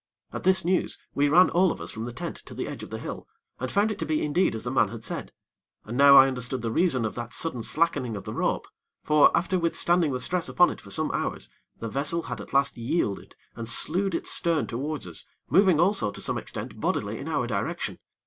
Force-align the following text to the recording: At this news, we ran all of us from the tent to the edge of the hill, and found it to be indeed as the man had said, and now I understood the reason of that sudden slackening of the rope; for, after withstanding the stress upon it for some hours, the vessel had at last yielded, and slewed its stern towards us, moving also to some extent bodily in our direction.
At 0.33 0.43
this 0.45 0.65
news, 0.65 0.97
we 1.13 1.29
ran 1.29 1.51
all 1.51 1.71
of 1.71 1.79
us 1.79 1.91
from 1.91 2.05
the 2.05 2.11
tent 2.11 2.37
to 2.47 2.55
the 2.55 2.67
edge 2.67 2.81
of 2.81 2.89
the 2.89 2.97
hill, 2.97 3.27
and 3.59 3.71
found 3.71 3.91
it 3.91 3.99
to 3.99 4.05
be 4.07 4.23
indeed 4.25 4.55
as 4.55 4.63
the 4.63 4.71
man 4.71 4.87
had 4.87 5.03
said, 5.03 5.31
and 5.85 5.95
now 5.95 6.17
I 6.17 6.27
understood 6.27 6.63
the 6.63 6.71
reason 6.71 7.05
of 7.05 7.13
that 7.13 7.35
sudden 7.35 7.61
slackening 7.61 8.15
of 8.17 8.23
the 8.23 8.33
rope; 8.33 8.67
for, 9.03 9.29
after 9.37 9.59
withstanding 9.59 10.11
the 10.11 10.19
stress 10.19 10.49
upon 10.49 10.71
it 10.71 10.81
for 10.81 10.89
some 10.89 11.11
hours, 11.11 11.49
the 11.77 11.87
vessel 11.87 12.23
had 12.23 12.41
at 12.41 12.51
last 12.51 12.77
yielded, 12.79 13.35
and 13.55 13.69
slewed 13.69 14.15
its 14.15 14.31
stern 14.31 14.65
towards 14.65 15.05
us, 15.05 15.23
moving 15.51 15.79
also 15.79 16.09
to 16.09 16.19
some 16.19 16.39
extent 16.39 16.79
bodily 16.81 17.19
in 17.19 17.27
our 17.27 17.45
direction. 17.45 17.99